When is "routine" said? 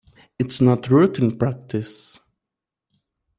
0.89-1.37